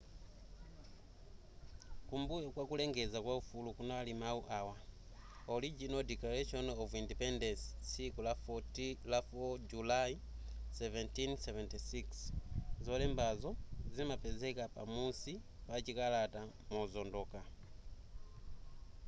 kumbuyo 2.07 2.47
kwa 2.55 2.63
kulengeza 2.69 3.17
kwa 3.25 3.33
ufulu 3.41 3.69
kunali 3.77 4.11
mawu 4.21 4.41
awa 4.59 4.75
original 5.55 6.03
declaration 6.11 6.65
of 6.83 6.89
independence 7.01 7.63
tsiku 7.89 8.19
la 8.27 8.33
4 8.47 9.57
julayi 9.69 10.15
1776 10.79 12.05
zolembazo 12.85 13.49
zimapezeka 13.95 14.63
pa 14.75 14.83
musi 14.93 15.33
pa 15.67 15.75
chikalata 15.85 16.41
mozondoka 16.73 17.39